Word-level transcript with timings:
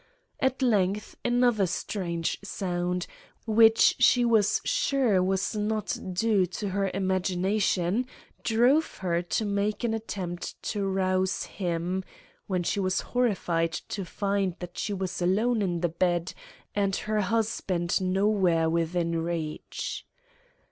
At 0.39 0.63
length 0.63 1.15
another 1.23 1.67
strange 1.67 2.39
sound, 2.43 3.05
which 3.45 3.97
she 3.99 4.25
was 4.25 4.59
sure 4.65 5.21
was 5.21 5.55
not 5.55 5.95
due 6.13 6.47
to 6.47 6.69
her 6.69 6.89
imagination, 6.91 8.07
drove 8.41 8.97
her 8.97 9.21
to 9.21 9.45
make 9.45 9.83
an 9.83 9.93
attempt 9.93 10.59
to 10.63 10.83
rouse 10.87 11.43
him, 11.43 12.03
when 12.47 12.63
she 12.63 12.79
was 12.79 13.01
horrified 13.01 13.73
to 13.89 14.03
find 14.03 14.55
that 14.57 14.75
she 14.79 14.91
was 14.91 15.21
alone 15.21 15.61
in 15.61 15.81
the 15.81 15.89
bed, 15.89 16.33
and 16.73 16.95
her 16.95 17.19
husband 17.21 18.01
nowhere 18.01 18.71
within 18.71 19.21
reach. 19.23 20.07